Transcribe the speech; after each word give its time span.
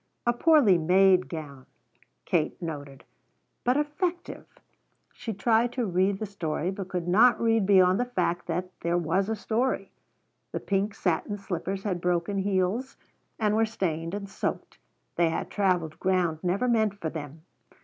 A 0.25 0.33
poorly 0.33 0.79
made 0.79 1.29
gown, 1.29 1.67
Katie 2.25 2.55
noted, 2.59 3.03
but 3.63 3.77
effective. 3.77 4.47
She 5.13 5.31
tried 5.31 5.71
to 5.73 5.85
read 5.85 6.17
the 6.17 6.25
story, 6.25 6.71
but 6.71 6.87
could 6.87 7.07
not 7.07 7.39
read 7.39 7.67
beyond 7.67 7.99
the 7.99 8.05
fact 8.05 8.47
that 8.47 8.71
there 8.79 8.97
was 8.97 9.29
a 9.29 9.35
story. 9.35 9.91
The 10.53 10.59
pink 10.59 10.95
satin 10.95 11.37
slippers 11.37 11.83
had 11.83 12.01
broken 12.01 12.39
heels 12.39 12.97
and 13.37 13.55
were 13.55 13.63
stained 13.63 14.15
and 14.15 14.27
soaked. 14.27 14.79
They 15.17 15.29
had 15.29 15.51
traveled 15.51 15.99
ground 15.99 16.39
never 16.41 16.67
meant 16.67 16.95
for 16.99 17.11
them. 17.11 17.43